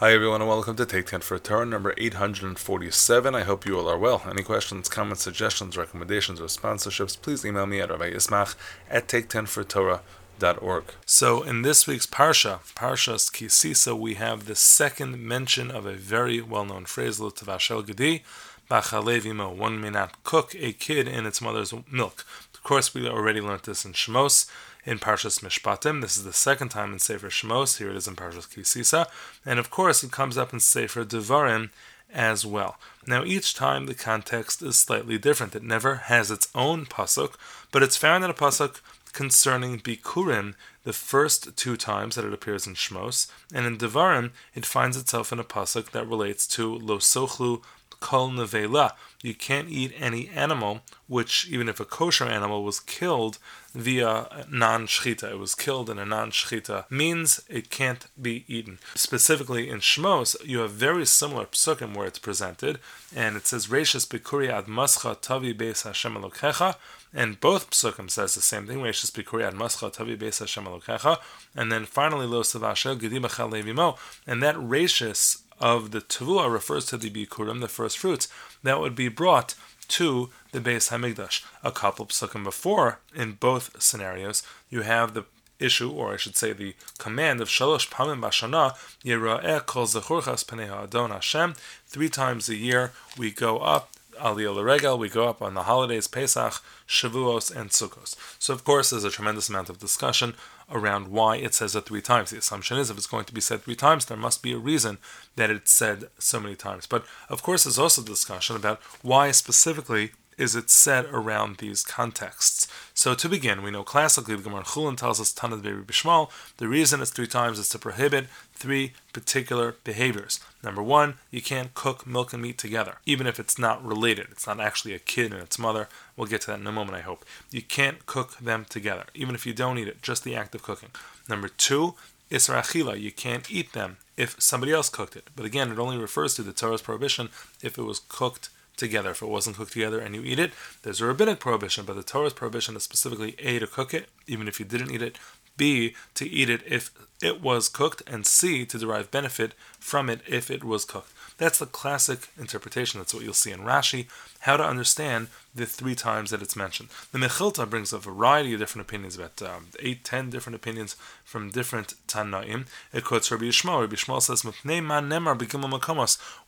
Hi 0.00 0.12
everyone 0.12 0.42
and 0.42 0.50
welcome 0.50 0.76
to 0.76 0.84
Take 0.84 1.06
10 1.06 1.22
for 1.22 1.36
a 1.36 1.38
Torah 1.38 1.64
number 1.64 1.94
847. 1.96 3.34
I 3.34 3.44
hope 3.44 3.64
you 3.64 3.78
all 3.78 3.88
are 3.88 3.96
well. 3.96 4.20
Any 4.28 4.42
questions, 4.42 4.90
comments, 4.90 5.22
suggestions, 5.22 5.78
recommendations, 5.78 6.38
or 6.38 6.48
sponsorships, 6.48 7.18
please 7.18 7.46
email 7.46 7.64
me 7.64 7.80
at 7.80 7.88
Rabbi 7.88 8.10
Ismach 8.10 8.56
at 8.90 9.08
take10fortorah.org. 9.08 10.84
So 11.06 11.42
in 11.42 11.62
this 11.62 11.86
week's 11.86 12.06
Parsha, 12.06 12.58
Parshas 12.74 13.30
Kisisa, 13.30 13.98
we 13.98 14.16
have 14.16 14.44
the 14.44 14.54
second 14.54 15.18
mention 15.18 15.70
of 15.70 15.86
a 15.86 15.94
very 15.94 16.42
well-known 16.42 16.84
phrase, 16.84 17.18
Lo 17.18 17.30
Tavashel 17.30 17.86
Gedi, 17.86 18.22
Bachalevimo. 18.70 19.56
One 19.56 19.80
may 19.80 19.88
not 19.88 20.22
cook 20.24 20.54
a 20.58 20.74
kid 20.74 21.08
in 21.08 21.24
its 21.24 21.40
mother's 21.40 21.72
milk. 21.90 22.26
Of 22.52 22.62
course, 22.62 22.92
we 22.92 23.08
already 23.08 23.40
learned 23.40 23.62
this 23.62 23.86
in 23.86 23.94
Shemos 23.94 24.46
in 24.86 24.98
Parshas 25.00 25.40
Mishpatim. 25.40 26.00
This 26.00 26.16
is 26.16 26.24
the 26.24 26.32
second 26.32 26.70
time 26.70 26.92
in 26.92 27.00
Sefer 27.00 27.28
Shemos. 27.28 27.78
Here 27.78 27.90
it 27.90 27.96
is 27.96 28.06
in 28.06 28.14
Parshas 28.14 28.48
Kisisa. 28.48 29.06
And 29.44 29.58
of 29.58 29.68
course, 29.68 30.02
it 30.02 30.12
comes 30.12 30.38
up 30.38 30.52
in 30.52 30.60
Sefer 30.60 31.04
Devarim 31.04 31.70
as 32.14 32.46
well. 32.46 32.78
Now, 33.06 33.24
each 33.24 33.54
time 33.54 33.86
the 33.86 33.94
context 33.94 34.62
is 34.62 34.78
slightly 34.78 35.18
different. 35.18 35.56
It 35.56 35.64
never 35.64 35.96
has 35.96 36.30
its 36.30 36.48
own 36.54 36.86
pasuk, 36.86 37.34
but 37.72 37.82
it's 37.82 37.96
found 37.96 38.24
in 38.24 38.30
a 38.30 38.34
pasuk 38.34 38.80
concerning 39.12 39.80
Bikurim 39.80 40.54
the 40.84 40.92
first 40.92 41.56
two 41.56 41.76
times 41.76 42.14
that 42.14 42.24
it 42.24 42.32
appears 42.32 42.66
in 42.66 42.74
Shmos, 42.74 43.28
and 43.52 43.66
in 43.66 43.78
Devarim 43.78 44.30
it 44.54 44.64
finds 44.64 44.96
itself 44.96 45.32
in 45.32 45.40
a 45.40 45.44
pasuk 45.44 45.90
that 45.90 46.06
relates 46.06 46.46
to 46.48 46.74
Lo 46.76 46.98
Sochlu 46.98 47.62
kol 48.00 48.30
nevela. 48.30 48.92
You 49.22 49.34
can't 49.34 49.68
eat 49.68 49.92
any 49.98 50.28
animal, 50.28 50.82
which 51.08 51.48
even 51.48 51.68
if 51.68 51.80
a 51.80 51.84
kosher 51.84 52.26
animal 52.26 52.62
was 52.62 52.78
killed 52.78 53.38
via 53.74 54.46
non-shchita, 54.50 55.32
it 55.32 55.38
was 55.38 55.54
killed 55.54 55.90
in 55.90 55.98
a 55.98 56.06
non-shchita, 56.06 56.90
means 56.90 57.40
it 57.48 57.70
can't 57.70 58.06
be 58.20 58.44
eaten. 58.46 58.78
Specifically 58.94 59.68
in 59.68 59.80
Shmos, 59.80 60.36
you 60.46 60.58
have 60.60 60.70
very 60.70 61.04
similar 61.06 61.46
psukim 61.46 61.96
where 61.96 62.06
it's 62.06 62.18
presented, 62.18 62.78
and 63.14 63.36
it 63.36 63.46
says 63.46 63.66
Reishis 63.66 64.06
Bikuri 64.06 64.48
ad 64.48 64.66
mascha 64.66 65.20
tavi 65.20 65.52
beis 65.52 65.82
Hashem 65.82 66.14
elokecha, 66.14 66.76
and 67.12 67.40
both 67.40 67.70
psukim 67.70 68.10
says 68.10 68.34
the 68.34 68.42
same 68.42 68.66
thing. 68.66 68.78
Reishis 68.78 69.10
Bikuri 69.10 69.44
ad 69.44 69.54
mascha 69.54 69.92
tavi 69.92 70.16
beis 70.16 70.38
Hashem 70.38 70.64
elokecha, 70.64 71.18
and 71.54 71.72
then 71.72 71.84
finally 71.84 72.26
lo 72.26 72.42
savashel 72.42 72.98
gedibachal 72.98 73.50
levimo, 73.50 73.98
and 74.26 74.42
that 74.42 74.54
Reishis 74.56 75.42
of 75.58 75.90
the 75.90 76.00
Tavua 76.00 76.52
refers 76.52 76.86
to 76.86 76.96
the 76.96 77.10
Bikurim, 77.10 77.60
the 77.60 77.68
first 77.68 77.98
fruits, 77.98 78.28
that 78.62 78.80
would 78.80 78.94
be 78.94 79.08
brought 79.08 79.54
to 79.88 80.30
the 80.52 80.60
Beis 80.60 80.90
Hamikdash. 80.90 81.44
A 81.62 81.70
couple 81.70 82.04
of 82.04 82.10
psukim 82.10 82.44
before, 82.44 82.98
in 83.14 83.32
both 83.32 83.80
scenarios, 83.82 84.42
you 84.68 84.82
have 84.82 85.14
the 85.14 85.24
issue, 85.58 85.90
or 85.90 86.12
I 86.12 86.16
should 86.16 86.36
say 86.36 86.52
the 86.52 86.74
command 86.98 87.40
of 87.40 87.48
Shalosh 87.48 87.88
Pamim 87.88 88.20
Bashana, 88.20 88.76
Yera'eh 89.04 89.64
Kol 89.64 89.86
Zechurchas 89.86 90.44
Adon 90.82 91.10
Hashem. 91.10 91.54
Three 91.86 92.08
times 92.08 92.48
a 92.48 92.56
year 92.56 92.92
we 93.16 93.30
go 93.30 93.58
up 93.58 93.90
Aliyah 94.20 94.54
L'Regel, 94.54 94.98
we 94.98 95.08
go 95.08 95.28
up 95.28 95.40
on 95.40 95.54
the 95.54 95.64
holidays, 95.64 96.06
Pesach, 96.06 96.54
Shavuos, 96.88 97.54
and 97.54 97.70
Sukkos. 97.70 98.16
So, 98.38 98.52
of 98.52 98.64
course, 98.64 98.90
there's 98.90 99.04
a 99.04 99.10
tremendous 99.10 99.48
amount 99.48 99.68
of 99.68 99.78
discussion 99.78 100.34
around 100.70 101.08
why 101.08 101.36
it 101.36 101.54
says 101.54 101.76
it 101.76 101.86
three 101.86 102.02
times. 102.02 102.30
The 102.30 102.38
assumption 102.38 102.78
is 102.78 102.90
if 102.90 102.96
it's 102.96 103.06
going 103.06 103.24
to 103.26 103.34
be 103.34 103.40
said 103.40 103.62
three 103.62 103.76
times, 103.76 104.06
there 104.06 104.16
must 104.16 104.42
be 104.42 104.52
a 104.52 104.58
reason 104.58 104.98
that 105.36 105.50
it's 105.50 105.72
said 105.72 106.04
so 106.18 106.40
many 106.40 106.56
times. 106.56 106.86
But, 106.86 107.04
of 107.28 107.42
course, 107.42 107.64
there's 107.64 107.78
also 107.78 108.02
discussion 108.02 108.56
about 108.56 108.80
why 109.02 109.30
specifically 109.30 110.12
is 110.38 110.54
it 110.54 110.68
said 110.68 111.06
around 111.06 111.56
these 111.56 111.82
contexts. 111.82 112.68
So 112.94 113.14
to 113.14 113.28
begin, 113.28 113.62
we 113.62 113.70
know 113.70 113.82
classically 113.82 114.36
the 114.36 114.42
Gemara 114.42 114.64
Chulin 114.64 114.96
tells 114.96 115.20
us 115.20 115.32
Tanad 115.32 115.62
Be'ri 115.62 115.82
Bishmal, 115.82 116.30
the 116.58 116.68
reason 116.68 117.00
it's 117.00 117.10
three 117.10 117.26
times 117.26 117.58
is 117.58 117.68
to 117.70 117.78
prohibit 117.78 118.26
three 118.54 118.92
particular 119.12 119.76
behaviors. 119.84 120.40
Number 120.62 120.82
one, 120.82 121.14
you 121.30 121.40
can't 121.40 121.74
cook 121.74 122.06
milk 122.06 122.32
and 122.32 122.42
meat 122.42 122.58
together, 122.58 122.96
even 123.06 123.26
if 123.26 123.38
it's 123.40 123.58
not 123.58 123.84
related. 123.84 124.26
It's 124.30 124.46
not 124.46 124.60
actually 124.60 124.94
a 124.94 124.98
kid 124.98 125.32
and 125.32 125.42
its 125.42 125.58
mother. 125.58 125.88
We'll 126.16 126.28
get 126.28 126.42
to 126.42 126.46
that 126.48 126.60
in 126.60 126.66
a 126.66 126.72
moment, 126.72 126.96
I 126.96 127.02
hope. 127.02 127.24
You 127.50 127.62
can't 127.62 128.04
cook 128.06 128.36
them 128.38 128.66
together, 128.68 129.04
even 129.14 129.34
if 129.34 129.46
you 129.46 129.54
don't 129.54 129.78
eat 129.78 129.88
it, 129.88 130.02
just 130.02 130.24
the 130.24 130.36
act 130.36 130.54
of 130.54 130.62
cooking. 130.62 130.90
Number 131.28 131.48
two, 131.48 131.94
Isra 132.30 132.60
Achila, 132.60 133.00
you 133.00 133.12
can't 133.12 133.50
eat 133.50 133.72
them 133.72 133.98
if 134.16 134.40
somebody 134.40 134.72
else 134.72 134.88
cooked 134.88 135.16
it. 135.16 135.28
But 135.36 135.46
again, 135.46 135.70
it 135.70 135.78
only 135.78 135.96
refers 135.96 136.34
to 136.34 136.42
the 136.42 136.52
Torah's 136.52 136.82
prohibition 136.82 137.28
if 137.62 137.78
it 137.78 137.82
was 137.82 138.00
cooked 138.00 138.48
together. 138.76 139.10
If 139.10 139.22
it 139.22 139.28
wasn't 139.28 139.56
cooked 139.56 139.72
together 139.72 139.98
and 139.98 140.14
you 140.14 140.22
eat 140.22 140.38
it, 140.38 140.52
there's 140.82 141.00
a 141.00 141.06
rabbinic 141.06 141.40
prohibition, 141.40 141.84
but 141.84 141.96
the 141.96 142.02
Torah's 142.02 142.32
prohibition 142.32 142.76
is 142.76 142.82
specifically 142.82 143.34
A, 143.38 143.58
to 143.58 143.66
cook 143.66 143.94
it, 143.94 144.08
even 144.26 144.48
if 144.48 144.58
you 144.58 144.66
didn't 144.66 144.90
eat 144.90 145.02
it, 145.02 145.18
B, 145.56 145.94
to 146.14 146.28
eat 146.28 146.50
it 146.50 146.62
if 146.66 146.90
it 147.22 147.40
was 147.40 147.68
cooked, 147.68 148.02
and 148.06 148.26
C, 148.26 148.66
to 148.66 148.78
derive 148.78 149.10
benefit 149.10 149.54
from 149.78 150.10
it 150.10 150.20
if 150.26 150.50
it 150.50 150.62
was 150.62 150.84
cooked. 150.84 151.12
That's 151.38 151.58
the 151.58 151.66
classic 151.66 152.28
interpretation. 152.38 152.98
That's 152.98 153.12
what 153.12 153.22
you'll 153.22 153.34
see 153.34 153.52
in 153.52 153.60
Rashi, 153.60 154.06
how 154.40 154.56
to 154.56 154.64
understand 154.64 155.28
the 155.54 155.66
three 155.66 155.94
times 155.94 156.30
that 156.30 156.40
it's 156.42 156.56
mentioned. 156.56 156.88
The 157.12 157.18
Mechilta 157.18 157.68
brings 157.68 157.92
a 157.92 157.98
variety 157.98 158.54
of 158.54 158.60
different 158.60 158.86
opinions, 158.86 159.16
about 159.16 159.42
um, 159.42 159.66
eight, 159.80 160.04
ten 160.04 160.30
different 160.30 160.56
opinions 160.56 160.96
from 161.24 161.50
different 161.50 161.94
Tanaim. 162.06 162.66
It 162.92 163.04
quotes 163.04 163.30
Rabbi 163.30 163.44
Yishmael. 163.44 163.80
Rabbi 163.80 163.96
Yishmael 163.96 164.22
says, 164.22 164.44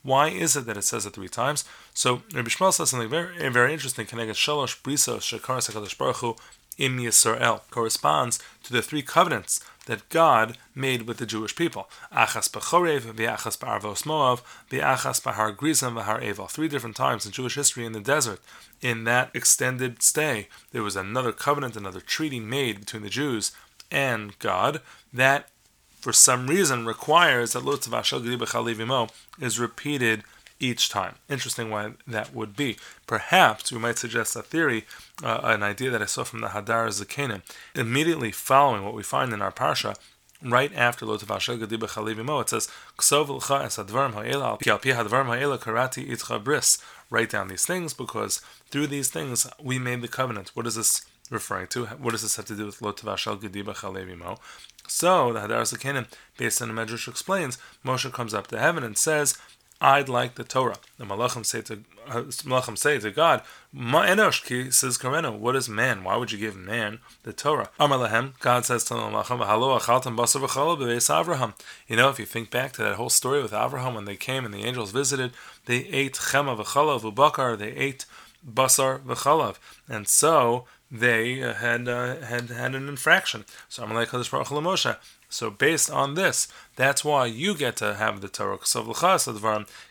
Why 0.03 0.29
is 0.29 0.57
it 0.57 0.67
that 0.67 0.77
it 0.77 0.85
says 0.85 1.07
it 1.07 1.13
three 1.13 1.29
times? 1.29 1.65
So 1.93 2.23
Rabbi 2.35 2.49
Yishmael 2.49 2.73
says 2.73 2.91
something 2.91 3.09
very, 3.09 3.49
very 3.49 3.73
interesting. 3.73 4.07
Connected 4.07 4.37
Shalosh 4.37 4.81
Brisa 4.83 5.19
Sekadosh 5.19 5.99
Baruch 5.99 6.39
Im 6.79 6.99
Yisrael 6.99 7.61
corresponds 7.71 8.39
to 8.63 8.73
the 8.73 8.83
three 8.83 9.03
covenants 9.03 9.61
that 9.87 10.09
God 10.11 10.57
made 10.75 11.03
with 11.03 11.17
the 11.17 11.27
Jewish 11.27 11.57
people. 11.57 11.89
Achas 12.13 12.49
b'chorev, 12.49 13.01
v'achas 13.01 13.59
b'arvos 13.59 14.05
moav, 14.05 14.43
v'achas 14.71 15.21
b'har 15.21 15.57
grizim, 15.57 15.97
v'har 15.97 16.23
eval. 16.23 16.47
Three 16.47 16.69
different 16.69 16.95
times 16.95 17.27
in 17.27 17.33
Jewish 17.33 17.57
history 17.57 17.85
in 17.85 17.93
the 17.93 18.01
desert, 18.01 18.41
in 18.81 19.05
that 19.05 19.31
extended 19.35 20.03
stay, 20.03 20.49
there 20.71 20.85
was 20.85 20.95
another 20.95 21.33
covenant, 21.33 21.77
another 21.77 22.01
treaty 22.01 22.39
made 22.39 22.81
between 22.81 23.03
the 23.03 23.09
Jews 23.09 23.51
and 23.91 24.39
God 24.39 24.81
that, 25.13 25.49
for 26.01 26.13
some 26.13 26.47
reason, 26.47 26.87
requires 26.87 27.55
that 27.55 27.65
Lot 27.65 27.89
is 29.41 29.59
repeated 29.59 30.23
each 30.61 30.89
time. 30.89 31.17
Interesting 31.29 31.71
why 31.71 31.93
that 32.07 32.35
would 32.35 32.57
be. 32.57 32.77
Perhaps 33.07 33.73
we 33.73 33.79
might 33.79 33.99
suggest 33.99 34.37
a 34.37 34.43
theory, 34.43 34.85
uh, 35.23 35.41
an 35.45 35.63
idea 35.63 35.91
that 35.91 36.03
I 36.03 36.07
saw 36.07 36.25
from 36.25 36.41
the 36.41 36.49
Hadar 36.49 36.89
Zakanim. 36.89 37.43
Immediately 37.75 38.33
following 38.33 38.85
what 38.85 38.95
we 38.95 39.03
find 39.03 39.33
in 39.33 39.43
our 39.43 39.53
Parsha, 39.53 39.97
right 40.43 40.73
after 40.75 41.07
Lo 41.07 41.17
Tavashel 41.17 41.59
Gadi 41.59 41.77
B'Chalivimo, 41.77 42.41
it 42.43 42.49
says, 42.49 42.69
Ksov 42.97 43.29
L'cha 43.29 43.65
Es 43.65 43.77
Advarim 43.77 44.15
Ha'ela, 44.15 44.59
Ki 44.59 44.71
Al 44.71 44.79
Pi 44.79 44.91
Hadvarim 44.91 45.27
Ha'ela 45.27 45.59
Karati 45.59 46.11
Itcha 46.11 46.43
Bris. 46.43 46.79
Write 47.11 47.31
down 47.31 47.49
these 47.49 47.65
things, 47.65 47.95
because 47.95 48.41
through 48.71 48.87
these 48.87 49.11
things 49.11 49.49
we 49.63 49.79
made 49.79 50.03
the 50.03 50.09
covenant. 50.09 50.51
What 50.55 50.67
is 50.67 50.75
this 50.75 51.05
referring 51.31 51.69
to? 51.69 51.87
What 51.87 52.13
does 52.13 52.23
this 52.23 52.37
have 52.37 52.47
to 52.47 52.57
do 52.57 52.67
with 52.67 52.83
Lo 52.83 52.93
Tavashel 52.93 53.41
Gadi 53.41 53.63
B'Chalivimo? 53.63 54.39
So, 54.87 55.33
the 55.35 55.41
Hadar 55.41 55.63
Zakanim, 55.63 56.07
based 56.39 56.63
on 56.63 56.75
the 56.75 56.81
Medrash, 56.81 57.09
explains, 57.09 57.59
Moshe 57.85 58.11
comes 58.11 58.33
up 58.33 58.47
to 58.47 58.59
heaven 58.59 58.83
and 58.83 58.97
says, 58.97 59.37
I'd 59.81 60.09
like 60.09 60.35
the 60.35 60.45
Torah. 60.45 60.77
The 60.99 61.05
Malachim 61.05 61.47
say 61.47 61.63
to 61.63 61.85
uh, 62.09 62.23
Malachim 62.23 62.77
say 62.77 62.99
to 62.99 63.11
God, 63.11 63.43
Ma 63.73 64.07
enosh 64.07 64.45
ki 64.45 64.71
says 64.73 64.99
Karena, 64.99 65.31
what 65.31 65.55
is 65.55 65.69
man? 65.69 66.03
Why 66.03 66.17
would 66.17 66.33
you 66.33 66.39
give 66.39 66.57
man 66.57 66.99
the 67.23 67.33
Torah? 67.33 67.71
Amar 67.79 68.33
God 68.41 68.65
says 68.65 68.83
to 68.85 68.95
Malachim, 68.95 69.47
Halo 69.47 69.79
achaltam 69.79 70.17
Avraham. 70.17 71.55
You 71.87 71.97
know, 71.97 72.09
if 72.09 72.19
you 72.19 72.27
think 72.27 72.51
back 72.51 72.73
to 72.73 72.83
that 72.83 72.97
whole 72.97 73.11
story 73.11 73.41
with 73.41 73.53
Avraham 73.53 73.95
when 73.95 74.05
they 74.05 74.17
came 74.17 74.45
and 74.45 74.53
the 74.53 74.65
angels 74.65 74.91
visited, 74.91 75.33
they 75.67 75.85
ate 75.87 76.15
chema 76.15 76.59
v'chalav 76.59 77.13
v'bakar, 77.13 77.57
they 77.57 77.71
ate 77.71 78.05
basar 78.45 79.01
v'chalav, 79.01 79.57
and 79.89 80.09
so 80.09 80.65
they 80.91 81.43
uh, 81.43 81.55
had 81.55 81.87
uh, 81.89 82.17
had 82.17 82.49
had 82.49 82.75
an 82.75 82.89
infraction. 82.89 83.45
So 83.69 83.85
Moshe. 83.85 84.97
So 85.29 85.51
based 85.51 85.91
on 85.91 86.15
this, 86.15 86.49
that's 86.79 87.05
why 87.05 87.27
you 87.27 87.57
get 87.57 87.75
to 87.79 87.95
have 87.95 88.21
the 88.21 88.29
Torah. 88.29 88.57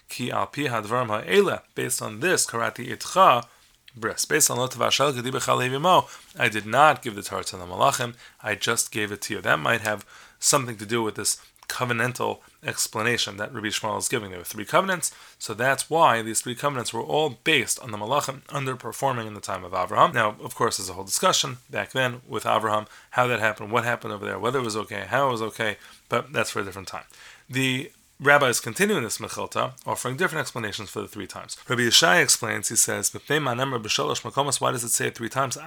Ki 0.07 0.31
al 0.31 0.47
pi 0.47 0.61
hadvarim 0.61 1.09
ha'ela. 1.09 1.63
Based 1.75 2.01
on 2.01 2.21
this, 2.21 2.45
karati 2.45 2.87
itcha 2.95 3.45
bris. 3.93 4.23
Based 4.23 4.49
on 4.49 4.57
lotavashel 4.57 5.11
kadibachal 5.11 6.07
I 6.39 6.47
did 6.47 6.65
not 6.65 7.01
give 7.01 7.15
the 7.15 7.21
Torah 7.21 7.43
to 7.43 7.57
the 7.57 7.65
malachim. 7.65 8.15
I 8.41 8.55
just 8.55 8.93
gave 8.93 9.11
it 9.11 9.21
to 9.23 9.33
you. 9.33 9.41
That 9.41 9.59
might 9.59 9.81
have 9.81 10.05
something 10.39 10.77
to 10.77 10.85
do 10.85 11.03
with 11.03 11.15
this 11.15 11.41
covenantal 11.67 12.39
explanation 12.63 13.37
that 13.37 13.53
Rabbi 13.53 13.67
Shmuel 13.67 13.99
is 13.99 14.09
giving. 14.09 14.29
There 14.29 14.39
were 14.39 14.45
three 14.45 14.65
covenants, 14.65 15.11
so 15.37 15.53
that's 15.53 15.89
why 15.89 16.21
these 16.21 16.41
three 16.41 16.55
covenants 16.55 16.93
were 16.93 17.01
all 17.01 17.37
based 17.43 17.79
on 17.79 17.91
the 17.91 17.97
Malachim 17.97 18.41
underperforming 18.43 19.27
in 19.27 19.33
the 19.33 19.41
time 19.41 19.63
of 19.63 19.73
Abraham. 19.73 20.13
Now, 20.13 20.35
of 20.43 20.55
course, 20.55 20.77
there's 20.77 20.89
a 20.89 20.93
whole 20.93 21.03
discussion 21.03 21.57
back 21.69 21.91
then 21.91 22.21
with 22.27 22.45
Abraham, 22.45 22.85
how 23.11 23.27
that 23.27 23.39
happened, 23.39 23.71
what 23.71 23.83
happened 23.83 24.13
over 24.13 24.25
there, 24.25 24.39
whether 24.39 24.59
it 24.59 24.65
was 24.65 24.77
okay, 24.77 25.05
how 25.07 25.29
it 25.29 25.31
was 25.31 25.41
okay, 25.41 25.77
but 26.09 26.33
that's 26.33 26.51
for 26.51 26.61
a 26.61 26.63
different 26.63 26.87
time. 26.87 27.05
The 27.49 27.91
rabbis 28.19 28.59
continue 28.59 28.97
in 28.97 29.03
this 29.03 29.19
Mechilta, 29.19 29.73
offering 29.85 30.17
different 30.17 30.41
explanations 30.41 30.89
for 30.89 31.01
the 31.01 31.07
three 31.07 31.27
times. 31.27 31.55
Rabbi 31.69 31.83
Yeshai 31.83 32.21
explains, 32.21 32.69
he 32.69 32.75
says, 32.75 33.13
why 33.13 34.71
does 34.71 34.83
it 34.83 34.89
say 34.89 35.07
it 35.07 35.15
three 35.15 35.29
times? 35.29 35.57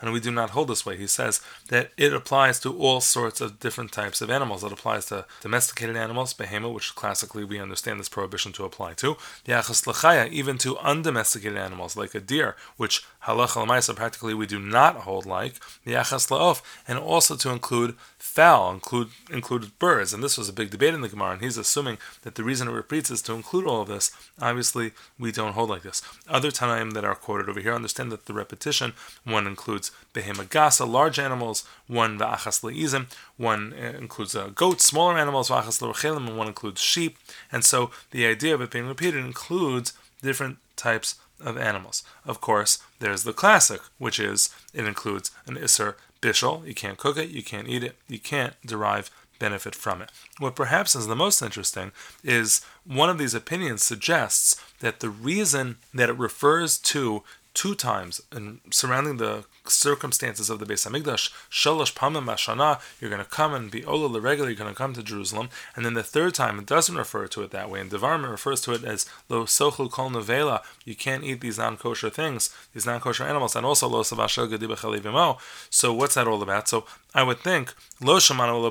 And 0.00 0.12
we 0.12 0.20
do 0.20 0.30
not 0.30 0.50
hold 0.50 0.68
this 0.68 0.84
way. 0.84 0.96
He 0.96 1.06
says 1.06 1.40
that 1.68 1.90
it 1.96 2.12
applies 2.12 2.60
to 2.60 2.76
all 2.76 3.00
sorts 3.00 3.40
of 3.40 3.60
different 3.60 3.92
types 3.92 4.20
of 4.20 4.30
animals. 4.30 4.62
It 4.62 4.72
applies 4.72 5.06
to 5.06 5.24
domesticated 5.40 5.96
animals, 5.96 6.34
behema, 6.34 6.72
which 6.72 6.94
classically 6.94 7.44
we 7.44 7.58
understand 7.58 7.98
this 7.98 8.10
prohibition 8.10 8.52
to 8.52 8.64
apply 8.64 8.92
to, 8.94 9.16
even 9.46 10.58
to 10.58 10.78
undomesticated 10.78 11.56
animals 11.58 11.96
like 11.96 12.14
a 12.14 12.20
deer, 12.20 12.56
which 12.76 13.04
lemaisa 13.24 13.94
practically 13.96 14.34
we 14.34 14.46
do 14.46 14.58
not 14.58 14.96
hold 14.96 15.24
like, 15.24 15.54
and 15.86 16.98
also 16.98 17.36
to 17.36 17.50
include 17.50 17.96
fowl, 18.18 18.72
include 18.72 19.08
include 19.30 19.61
included 19.62 19.78
birds. 19.78 20.12
And 20.12 20.22
this 20.22 20.38
was 20.38 20.48
a 20.48 20.52
big 20.52 20.70
debate 20.70 20.94
in 20.94 21.00
the 21.00 21.08
Gemara, 21.08 21.32
and 21.32 21.40
he's 21.42 21.56
assuming 21.56 21.98
that 22.22 22.34
the 22.34 22.44
reason 22.44 22.68
it 22.68 22.72
repeats 22.72 23.10
is 23.10 23.22
to 23.22 23.32
include 23.32 23.66
all 23.66 23.82
of 23.82 23.88
this. 23.88 24.10
Obviously, 24.40 24.92
we 25.18 25.32
don't 25.32 25.52
hold 25.52 25.70
like 25.70 25.82
this. 25.82 26.02
Other 26.28 26.50
Tanaim 26.50 26.92
that 26.94 27.04
are 27.04 27.14
quoted 27.14 27.48
over 27.48 27.60
here 27.60 27.74
understand 27.74 28.10
that 28.12 28.26
the 28.26 28.34
repetition, 28.34 28.92
one 29.24 29.46
includes 29.46 29.90
behemagasa, 30.14 30.88
large 30.88 31.18
animals, 31.18 31.64
one 31.86 32.18
va'achas 32.18 32.62
le'izim, 32.62 33.06
one 33.36 33.72
uh, 33.72 33.98
includes 33.98 34.34
uh, 34.34 34.50
goats, 34.54 34.84
smaller 34.84 35.18
animals, 35.18 35.48
va'achas 35.48 35.80
le'rechelim, 35.80 36.28
and 36.28 36.38
one 36.38 36.48
includes 36.48 36.80
sheep. 36.80 37.18
And 37.50 37.64
so 37.64 37.90
the 38.10 38.26
idea 38.26 38.54
of 38.54 38.60
it 38.60 38.70
being 38.70 38.86
repeated 38.86 39.24
includes 39.24 39.92
different 40.22 40.58
types 40.76 41.16
of 41.40 41.56
animals. 41.56 42.04
Of 42.24 42.40
course, 42.40 42.78
there's 43.00 43.24
the 43.24 43.32
classic, 43.32 43.80
which 43.98 44.20
is 44.20 44.54
it 44.72 44.86
includes 44.86 45.30
an 45.46 45.56
Isser 45.56 45.96
bishul, 46.22 46.64
you 46.66 46.74
can't 46.74 46.96
cook 46.96 47.18
it, 47.18 47.30
you 47.30 47.42
can't 47.42 47.68
eat 47.68 47.82
it, 47.82 47.96
you 48.08 48.20
can't 48.20 48.54
derive 48.64 49.10
benefit 49.42 49.74
from 49.74 50.00
it. 50.00 50.10
What 50.38 50.54
perhaps 50.54 50.94
is 50.94 51.08
the 51.08 51.16
most 51.16 51.42
interesting 51.42 51.90
is 52.22 52.60
one 52.86 53.10
of 53.10 53.18
these 53.18 53.34
opinions 53.34 53.82
suggests 53.82 54.54
that 54.78 55.00
the 55.00 55.10
reason 55.10 55.78
that 55.92 56.08
it 56.08 56.16
refers 56.16 56.78
to 56.92 57.24
two 57.54 57.74
times 57.74 58.22
and 58.30 58.60
surrounding 58.70 59.18
the 59.18 59.44
circumstances 59.66 60.48
of 60.48 60.58
the 60.58 60.64
Beis 60.64 60.86
Hamikdash, 60.86 61.30
shalosh 61.50 61.92
pamim 61.94 62.24
ashana, 62.24 62.80
you're 62.98 63.10
going 63.10 63.22
to 63.22 63.28
come 63.28 63.52
and 63.52 63.70
be 63.70 63.84
ola 63.84 64.20
regular, 64.20 64.48
you're 64.48 64.58
going 64.58 64.70
to 64.70 64.76
come 64.76 64.94
to 64.94 65.02
Jerusalem, 65.02 65.48
and 65.76 65.84
then 65.84 65.94
the 65.94 66.02
third 66.02 66.34
time 66.34 66.58
it 66.58 66.66
doesn't 66.66 66.96
refer 66.96 67.26
to 67.26 67.42
it 67.42 67.50
that 67.50 67.70
way. 67.70 67.80
And 67.80 67.90
Devarim 67.90 68.28
refers 68.28 68.60
to 68.62 68.72
it 68.72 68.84
as 68.84 69.06
lo 69.28 69.44
sochlu 69.44 69.90
kol 69.90 70.10
nevela, 70.10 70.62
you 70.84 70.94
can't 70.94 71.24
eat 71.24 71.40
these 71.40 71.58
non-kosher 71.58 72.10
things, 72.10 72.54
these 72.72 72.86
non-kosher 72.86 73.24
animals, 73.24 73.54
and 73.54 73.66
also 73.66 73.86
lo 73.88 74.02
savashel 74.02 74.48
gadibah 74.50 75.38
So 75.70 75.92
what's 75.92 76.14
that 76.14 76.26
all 76.26 76.42
about? 76.42 76.68
So 76.68 76.86
I 77.14 77.22
would 77.22 77.40
think 77.40 77.74
lo 78.00 78.16
shamanu 78.16 78.62
lo 78.62 78.70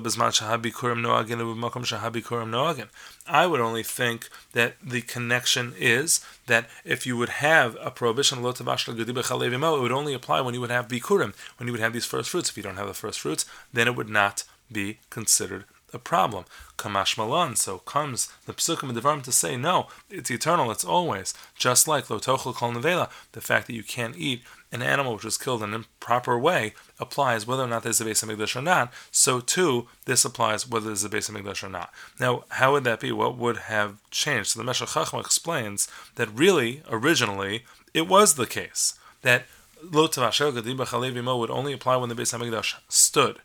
noagin. 2.45 2.87
I 3.27 3.45
would 3.45 3.59
only 3.59 3.83
think 3.83 4.29
that 4.53 4.75
the 4.83 5.01
connection 5.01 5.73
is 5.77 6.21
that 6.47 6.67
if 6.83 7.05
you 7.05 7.17
would 7.17 7.29
have 7.29 7.77
a 7.79 7.91
prohibition 7.91 8.41
lo 8.41 8.51
gadibah 8.51 9.77
it 9.77 9.81
would 9.81 9.91
only 9.91 10.13
apply 10.13 10.41
when 10.41 10.55
you 10.55 10.61
would 10.61 10.71
have 10.71 10.87
bikurim, 10.87 11.33
when 11.57 11.67
you 11.67 11.73
would 11.73 11.81
have 11.81 11.93
these 11.93 12.05
first 12.05 12.29
fruits. 12.29 12.49
If 12.49 12.57
you 12.57 12.63
don't 12.63 12.77
have 12.77 12.87
the 12.87 12.93
first 12.95 13.19
fruits, 13.19 13.45
then 13.71 13.87
it 13.87 13.95
would 13.95 14.09
not 14.09 14.43
be 14.71 14.97
considered 15.09 15.65
a 15.93 15.99
problem. 15.99 16.45
Kamash 16.77 17.17
malan, 17.17 17.55
so 17.55 17.79
comes 17.79 18.29
the 18.45 18.53
psukim 18.53 18.89
and 18.89 18.97
devarim 18.97 19.23
to 19.23 19.31
say, 19.31 19.55
no, 19.57 19.87
it's 20.09 20.31
eternal, 20.31 20.71
it's 20.71 20.85
always. 20.85 21.33
Just 21.55 21.87
like 21.87 22.07
lotochel 22.07 22.55
kol 22.55 22.71
nevela, 22.71 23.09
the 23.33 23.41
fact 23.41 23.67
that 23.67 23.73
you 23.73 23.83
can't 23.83 24.17
eat 24.17 24.43
an 24.71 24.81
animal 24.81 25.15
which 25.15 25.25
was 25.25 25.37
killed 25.37 25.61
in 25.61 25.69
an 25.69 25.75
improper 25.75 26.39
way 26.39 26.73
applies 26.99 27.45
whether 27.45 27.63
or 27.63 27.67
not 27.67 27.83
there's 27.83 27.99
a 27.99 28.05
base 28.05 28.23
of 28.23 28.55
or 28.55 28.61
not. 28.61 28.93
So 29.11 29.39
too, 29.39 29.87
this 30.05 30.23
applies 30.23 30.67
whether 30.67 30.87
there's 30.87 31.03
a 31.03 31.09
base 31.09 31.29
of 31.29 31.63
or 31.63 31.69
not. 31.69 31.91
Now, 32.19 32.45
how 32.49 32.71
would 32.71 32.85
that 32.85 33.01
be? 33.01 33.11
What 33.11 33.37
would 33.37 33.57
have 33.57 33.97
changed? 34.09 34.51
So 34.51 34.59
the 34.59 34.63
Meshech 34.63 34.89
Chachma 34.89 35.19
explains 35.19 35.87
that 36.15 36.29
really, 36.33 36.83
originally, 36.89 37.65
it 37.93 38.07
was 38.07 38.35
the 38.35 38.47
case 38.47 38.97
that 39.21 39.45
Lo 39.83 40.07
would 40.07 41.49
only 41.49 41.73
apply 41.73 41.95
when 41.97 42.09
the 42.09 42.15
Beis 42.15 42.37
Hamikdash 42.37 42.75
stood. 42.87 43.39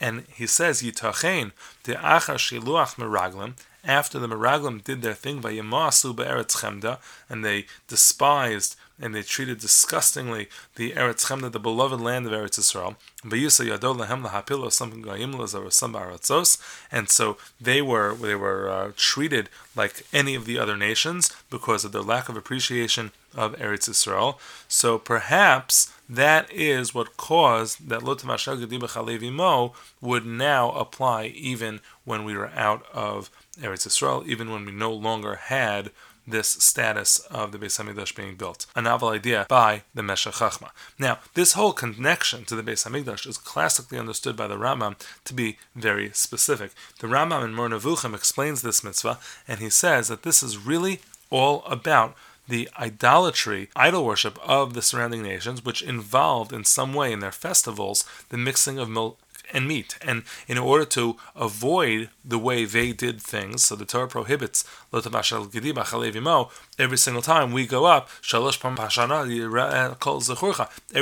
And 0.00 0.24
he 0.32 0.46
says, 0.46 0.82
Yitachein, 0.82 1.52
the 1.84 1.94
Achar 1.94 2.36
Shiluach 2.36 2.96
Meraglim, 2.96 3.54
after 3.84 4.18
the 4.18 4.28
Meraglim 4.28 4.84
did 4.84 5.02
their 5.02 5.14
thing, 5.14 5.40
Vayamasu 5.40 6.14
Be'eretz 6.14 6.56
Chemda, 6.56 6.98
and 7.28 7.44
they 7.44 7.66
despised 7.88 8.76
and 9.00 9.14
they 9.14 9.22
treated 9.22 9.58
disgustingly 9.58 10.48
the 10.74 10.92
Eretz 10.92 11.26
Chemda, 11.26 11.52
the 11.52 11.60
beloved 11.60 12.00
land 12.00 12.26
of 12.26 12.32
Eretz 12.32 12.58
Israel. 12.58 12.96
And 16.90 17.08
so 17.08 17.36
they 17.60 17.82
were 17.82 18.14
they 18.14 18.34
were 18.34 18.68
uh, 18.68 18.92
treated 18.96 19.48
like 19.76 20.06
any 20.12 20.34
of 20.34 20.44
the 20.46 20.58
other 20.58 20.76
nations 20.76 21.30
because 21.50 21.84
of 21.84 21.92
their 21.92 22.02
lack 22.02 22.28
of 22.28 22.36
appreciation 22.36 23.12
of 23.36 23.54
Eretz 23.56 23.88
Israel. 23.88 24.40
So 24.68 24.98
perhaps 24.98 25.92
that 26.08 26.50
is 26.50 26.94
what 26.94 27.16
caused 27.16 27.88
that 27.88 28.02
Lot 28.02 28.24
Mo 28.24 29.72
would 30.00 30.26
now 30.26 30.70
apply 30.72 31.26
even 31.26 31.80
when 32.04 32.24
we 32.24 32.36
were 32.36 32.50
out 32.50 32.86
of 32.92 33.30
Eretz 33.60 33.86
Israel, 33.86 34.22
even 34.26 34.50
when 34.50 34.64
we 34.64 34.72
no 34.72 34.92
longer 34.92 35.34
had 35.34 35.90
this 36.30 36.48
status 36.48 37.18
of 37.30 37.52
the 37.52 37.58
Beis 37.58 37.82
Hamikdash 37.82 38.14
being 38.14 38.36
built. 38.36 38.66
A 38.76 38.82
novel 38.82 39.08
idea 39.08 39.46
by 39.48 39.82
the 39.94 40.02
Meshech 40.02 40.34
Chachma. 40.34 40.70
Now, 40.98 41.18
this 41.34 41.54
whole 41.54 41.72
connection 41.72 42.44
to 42.44 42.54
the 42.54 42.62
Beis 42.62 42.86
Hamikdash 42.86 43.26
is 43.26 43.38
classically 43.38 43.98
understood 43.98 44.36
by 44.36 44.46
the 44.46 44.56
Rambam 44.56 44.96
to 45.24 45.34
be 45.34 45.58
very 45.74 46.10
specific. 46.12 46.72
The 47.00 47.06
Rambam 47.06 47.44
in 47.44 47.54
Nevuchim 47.54 48.14
explains 48.14 48.62
this 48.62 48.84
mitzvah, 48.84 49.18
and 49.46 49.60
he 49.60 49.70
says 49.70 50.08
that 50.08 50.22
this 50.22 50.42
is 50.42 50.58
really 50.58 51.00
all 51.30 51.64
about 51.64 52.14
the 52.48 52.68
idolatry, 52.78 53.68
idol 53.76 54.04
worship 54.04 54.38
of 54.42 54.74
the 54.74 54.82
surrounding 54.82 55.22
nations, 55.22 55.64
which 55.64 55.82
involved 55.82 56.52
in 56.52 56.64
some 56.64 56.94
way 56.94 57.12
in 57.12 57.20
their 57.20 57.32
festivals 57.32 58.04
the 58.30 58.38
mixing 58.38 58.78
of 58.78 58.88
milk 58.88 59.18
and 59.52 59.66
meat. 59.66 59.98
And 60.02 60.24
in 60.46 60.58
order 60.58 60.84
to 60.86 61.16
avoid 61.34 62.10
the 62.24 62.38
way 62.38 62.64
they 62.64 62.92
did 62.92 63.20
things, 63.20 63.64
so 63.64 63.76
the 63.76 63.84
Torah 63.84 64.08
prohibits 64.08 64.64
every 66.78 66.98
single 66.98 67.22
time 67.22 67.52
we 67.52 67.66
go 67.66 67.86
up, 67.86 68.08
every 68.32 68.52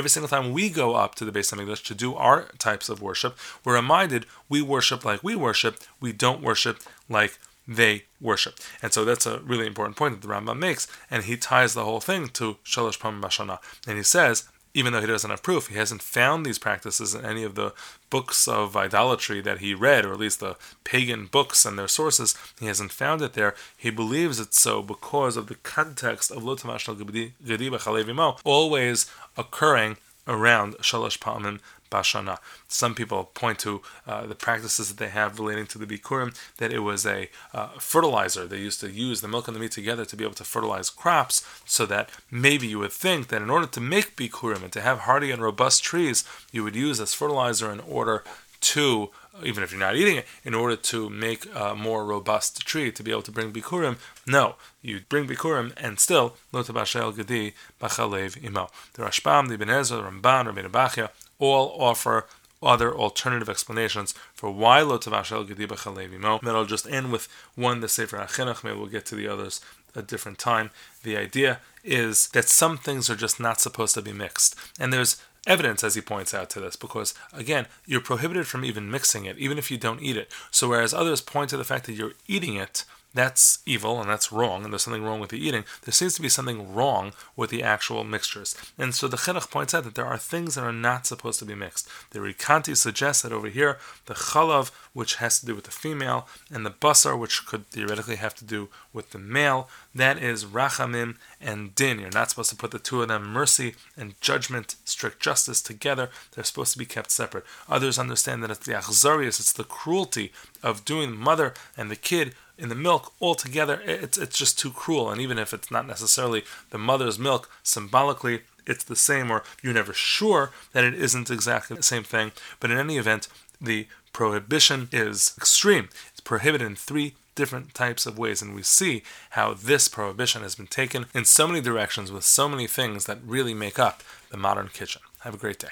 single 0.09 0.29
time 0.29 0.53
we 0.53 0.69
go 0.69 0.95
up 0.95 1.15
to 1.15 1.25
the 1.25 1.31
base 1.31 1.51
Beis 1.51 1.57
Hamikdash 1.57 1.83
to 1.85 1.95
do 1.95 2.15
our 2.15 2.43
types 2.57 2.89
of 2.89 3.01
worship, 3.01 3.37
we're 3.63 3.75
reminded 3.75 4.25
we 4.49 4.61
worship 4.61 5.03
like 5.03 5.23
we 5.23 5.35
worship, 5.35 5.79
we 5.99 6.13
don't 6.13 6.41
worship 6.41 6.79
like 7.09 7.37
they 7.67 8.05
worship. 8.21 8.59
And 8.81 8.93
so 8.93 9.03
that's 9.03 9.25
a 9.25 9.39
really 9.39 9.67
important 9.67 9.97
point 9.97 10.19
that 10.19 10.27
the 10.27 10.33
Rambam 10.33 10.59
makes, 10.59 10.87
and 11.11 11.23
he 11.23 11.37
ties 11.37 11.73
the 11.73 11.83
whole 11.83 11.99
thing 11.99 12.29
to 12.29 12.57
Shalosh 12.63 12.99
Pam 12.99 13.21
Bashana. 13.21 13.59
And 13.85 13.97
he 13.97 14.03
says, 14.03 14.47
even 14.73 14.93
though 14.93 15.01
he 15.01 15.07
doesn't 15.07 15.31
have 15.31 15.41
proof, 15.41 15.67
he 15.67 15.75
hasn't 15.75 16.03
found 16.03 16.45
these 16.45 16.59
practices 16.59 17.15
in 17.15 17.25
any 17.25 17.43
of 17.43 17.55
the 17.55 17.73
books 18.11 18.47
of 18.47 18.77
idolatry 18.77 19.41
that 19.41 19.57
he 19.57 19.73
read, 19.73 20.05
or 20.05 20.13
at 20.13 20.19
least 20.19 20.39
the 20.39 20.55
pagan 20.83 21.25
books 21.25 21.65
and 21.65 21.79
their 21.79 21.87
sources. 21.87 22.35
He 22.59 22.67
hasn't 22.67 22.91
found 22.91 23.23
it 23.23 23.33
there. 23.33 23.55
He 23.75 23.89
believes 23.89 24.39
it's 24.39 24.61
so 24.61 24.83
because 24.83 25.35
of 25.35 25.47
the 25.47 25.55
context 25.55 26.29
of 26.29 26.43
Lotamash 26.43 26.87
al 26.87 28.39
always 28.43 29.11
occurring 29.35 29.97
around 30.27 30.75
Shalosh 30.75 31.17
Pamim 31.17 31.59
Bashana. 31.89 32.37
Some 32.67 32.95
people 32.95 33.25
point 33.33 33.59
to 33.59 33.81
uh, 34.07 34.25
the 34.25 34.35
practices 34.35 34.89
that 34.89 34.97
they 34.97 35.09
have 35.09 35.39
relating 35.39 35.67
to 35.67 35.77
the 35.77 35.85
Bikurim, 35.85 36.35
that 36.57 36.73
it 36.73 36.79
was 36.79 37.05
a 37.05 37.29
uh, 37.53 37.67
fertilizer. 37.79 38.45
They 38.45 38.59
used 38.59 38.79
to 38.81 38.91
use 38.91 39.21
the 39.21 39.27
milk 39.27 39.47
and 39.47 39.55
the 39.55 39.59
meat 39.59 39.71
together 39.71 40.05
to 40.05 40.15
be 40.15 40.23
able 40.23 40.35
to 40.35 40.43
fertilize 40.43 40.89
crops, 40.89 41.45
so 41.65 41.85
that 41.85 42.09
maybe 42.31 42.67
you 42.67 42.79
would 42.79 42.93
think 42.93 43.27
that 43.27 43.41
in 43.41 43.49
order 43.49 43.67
to 43.67 43.81
make 43.81 44.15
Bikurim 44.15 44.63
and 44.63 44.73
to 44.73 44.81
have 44.81 44.99
hardy 44.99 45.31
and 45.31 45.41
robust 45.41 45.83
trees, 45.83 46.23
you 46.51 46.63
would 46.63 46.75
use 46.75 46.99
as 46.99 47.13
fertilizer 47.13 47.71
in 47.71 47.79
order 47.81 48.23
to 48.59 49.11
even 49.43 49.63
if 49.63 49.71
you're 49.71 49.79
not 49.79 49.95
eating 49.95 50.17
it, 50.17 50.25
in 50.43 50.53
order 50.53 50.75
to 50.75 51.09
make 51.09 51.45
a 51.53 51.75
more 51.75 52.05
robust 52.05 52.65
tree 52.65 52.91
to 52.91 53.03
be 53.03 53.11
able 53.11 53.21
to 53.21 53.31
bring 53.31 53.51
bikurim. 53.51 53.97
No, 54.25 54.55
you 54.81 55.01
bring 55.09 55.27
bikurim 55.27 55.73
and 55.77 55.99
still 55.99 56.35
gedi 56.53 57.53
bachalev 57.79 58.43
imo. 58.43 58.69
The 58.93 59.03
Rashbam, 59.03 59.47
the 59.47 59.55
Ibn 59.55 59.69
Ezra, 59.69 59.97
the 59.97 60.03
Ramban, 60.03 60.45
Rabbi 60.47 60.61
Bachya 60.67 61.09
all 61.39 61.75
offer 61.81 62.25
other 62.61 62.95
alternative 62.95 63.49
explanations 63.49 64.13
for 64.33 64.49
why 64.49 64.81
lo 64.81 64.97
tavashel 64.97 65.47
gedi 65.47 65.67
b'chalev 65.67 66.13
imo. 66.13 66.39
Then 66.41 66.55
I'll 66.55 66.65
just 66.65 66.87
end 66.87 67.11
with 67.11 67.27
one, 67.55 67.81
the 67.81 67.89
Sefer 67.89 68.17
HaChinuch. 68.17 68.63
Maybe 68.63 68.77
we'll 68.77 68.87
get 68.87 69.05
to 69.07 69.15
the 69.15 69.27
others 69.27 69.61
a 69.95 70.01
different 70.01 70.39
time. 70.39 70.71
The 71.03 71.17
idea 71.17 71.59
is 71.83 72.29
that 72.29 72.49
some 72.49 72.77
things 72.77 73.09
are 73.09 73.15
just 73.15 73.39
not 73.39 73.61
supposed 73.61 73.93
to 73.95 74.01
be 74.01 74.13
mixed, 74.13 74.55
and 74.79 74.91
there's 74.91 75.21
evidence, 75.45 75.83
as 75.83 75.95
he 75.95 76.01
points 76.01 76.33
out 76.33 76.49
to 76.51 76.59
this, 76.59 76.75
because 76.75 77.13
again, 77.31 77.67
you're 77.85 78.01
prohibited 78.01 78.45
from 78.47 78.65
even 78.65 78.91
mixing 78.91 79.25
it, 79.25 79.37
even 79.37 79.57
if 79.57 79.71
you 79.71 79.77
don't 79.77 80.01
eat 80.01 80.17
it. 80.17 80.31
So 80.51 80.67
whereas 80.69 80.93
others 80.93 81.21
point 81.21 81.51
to 81.51 81.57
the 81.57 81.63
fact 81.63 81.85
that 81.85 81.93
you're 81.93 82.13
eating 82.27 82.55
it, 82.55 82.83
that's 83.17 83.59
evil 83.65 83.99
and 83.99 84.07
that's 84.07 84.31
wrong, 84.31 84.63
and 84.63 84.71
there's 84.71 84.83
something 84.83 85.03
wrong 85.03 85.19
with 85.19 85.31
the 85.31 85.43
eating. 85.43 85.65
There 85.83 85.91
seems 85.91 86.13
to 86.15 86.21
be 86.21 86.29
something 86.29 86.73
wrong 86.73 87.13
with 87.35 87.49
the 87.49 87.63
actual 87.63 88.03
mixtures. 88.03 88.55
And 88.77 88.93
so 88.93 89.07
the 89.07 89.17
Chinuch 89.17 89.49
points 89.49 89.73
out 89.73 89.85
that 89.85 89.95
there 89.95 90.05
are 90.05 90.19
things 90.19 90.53
that 90.53 90.63
are 90.63 90.71
not 90.71 91.07
supposed 91.07 91.39
to 91.39 91.45
be 91.45 91.55
mixed. 91.55 91.89
The 92.11 92.19
Rikanati 92.19 92.77
suggests 92.77 93.23
that 93.23 93.31
over 93.31 93.49
here, 93.49 93.79
the 94.05 94.13
chalav, 94.13 94.69
which 94.93 95.15
has 95.15 95.39
to 95.39 95.47
do 95.47 95.55
with 95.55 95.63
the 95.63 95.71
female, 95.71 96.27
and 96.51 96.63
the 96.63 96.69
basar, 96.69 97.17
which 97.17 97.47
could 97.47 97.67
theoretically 97.69 98.17
have 98.17 98.35
to 98.35 98.45
do 98.45 98.69
with 98.93 99.09
the 99.09 99.19
male, 99.19 99.67
that 99.95 100.21
is 100.21 100.45
rachamim 100.45 101.15
and 101.41 101.73
din. 101.73 101.99
You're 101.99 102.11
not 102.11 102.29
supposed 102.29 102.51
to 102.51 102.55
put 102.55 102.69
the 102.69 102.79
two 102.79 103.01
of 103.01 103.07
them, 103.07 103.25
mercy 103.25 103.73
and 103.97 104.19
judgment, 104.21 104.75
strict 104.85 105.19
justice, 105.19 105.61
together. 105.61 106.09
They're 106.31 106.43
supposed 106.43 106.73
to 106.73 106.79
be 106.79 106.85
kept 106.85 107.09
separate. 107.09 107.45
Others 107.67 107.97
understand 107.97 108.43
that 108.43 108.51
it's 108.51 108.65
the 108.65 108.73
achzarius, 108.73 109.39
it's 109.39 109.53
the 109.53 109.63
cruelty 109.63 110.31
of 110.63 110.85
doing 110.85 111.11
the 111.11 111.17
mother 111.17 111.53
and 111.75 111.89
the 111.89 111.95
kid 111.95 112.35
in 112.57 112.69
the 112.69 112.75
milk 112.75 113.13
all 113.19 113.35
together. 113.35 113.81
It's, 113.85 114.17
it's 114.17 114.37
just 114.37 114.57
too 114.57 114.71
cruel. 114.71 115.09
And 115.09 115.21
even 115.21 115.37
if 115.37 115.53
it's 115.53 115.71
not 115.71 115.87
necessarily 115.87 116.43
the 116.69 116.77
mother's 116.77 117.19
milk, 117.19 117.49
symbolically, 117.63 118.41
it's 118.65 118.83
the 118.83 118.95
same, 118.95 119.31
or 119.31 119.43
you're 119.61 119.73
never 119.73 119.93
sure 119.93 120.51
that 120.73 120.83
it 120.83 120.93
isn't 120.93 121.31
exactly 121.31 121.77
the 121.77 121.83
same 121.83 122.03
thing. 122.03 122.31
But 122.59 122.71
in 122.71 122.77
any 122.77 122.97
event, 122.97 123.27
the 123.61 123.87
prohibition 124.11 124.89
is 124.91 125.33
extreme. 125.37 125.89
It's 126.11 126.19
prohibited 126.19 126.67
in 126.67 126.75
three 126.75 127.13
different 127.35 127.73
types 127.75 128.05
of 128.05 128.17
ways, 128.17 128.41
and 128.41 128.55
we 128.55 128.63
see 128.63 129.03
how 129.31 129.53
this 129.53 129.87
prohibition 129.87 130.41
has 130.41 130.55
been 130.55 130.67
taken 130.67 131.05
in 131.13 131.23
so 131.23 131.47
many 131.47 131.61
directions 131.61 132.11
with 132.11 132.23
so 132.23 132.49
many 132.49 132.65
things 132.65 133.05
that 133.05 133.19
really 133.23 133.53
make 133.53 133.77
up 133.77 134.01
the 134.31 134.37
modern 134.37 134.69
kitchen. 134.69 135.03
Have 135.19 135.35
a 135.35 135.37
great 135.37 135.59
day. 135.59 135.69